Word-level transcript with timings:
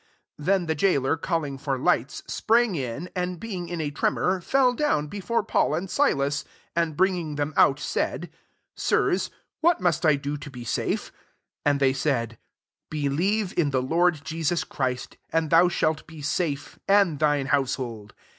29 0.37 0.45
Then 0.47 0.65
the 0.65 0.73
gaoler 0.73 1.15
calling 1.15 1.59
for 1.59 1.77
lights, 1.77 2.23
sprang 2.25 2.73
in, 2.73 3.07
and 3.15 3.39
being 3.39 3.69
in 3.69 3.79
a 3.79 3.91
tre 3.91 4.09
mor, 4.09 4.41
fell 4.41 4.73
down 4.73 5.05
before 5.05 5.43
Paul 5.43 5.75
and 5.75 5.91
Silas; 5.91 6.39
SO 6.39 6.45
and 6.75 6.97
bringing 6.97 7.35
tliem 7.35 7.53
out, 7.55 7.79
said," 7.79 8.31
Sirs, 8.89 9.29
what 9.59 9.79
must 9.79 10.03
I 10.03 10.15
do 10.15 10.37
to 10.37 10.49
be 10.49 10.63
safe 10.65 11.03
?"♦ 10.65 11.03
31 11.11 11.19
And 11.67 11.79
they 11.79 11.93
said," 11.93 12.39
Believe 12.89 13.53
in 13.55 13.69
the 13.69 13.83
Lord 13.83 14.21
'Je 14.25 14.41
sus 14.41 14.63
Christ, 14.63 15.17
and 15.31 15.51
thou 15.51 15.67
shalt 15.69 16.07
be 16.07 16.23
safe, 16.23 16.79
and 16.87 17.19
thine 17.19 17.45
household." 17.45 18.15